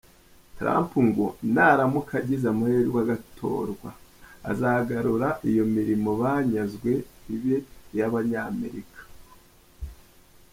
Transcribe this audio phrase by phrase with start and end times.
[0.57, 3.89] Trump ngo naramuka agize amahirwe agatorwa,
[4.51, 6.91] azagarura iyo mirimo banyazwe
[7.35, 7.55] ibe
[7.93, 8.99] iy’Abanyamerika.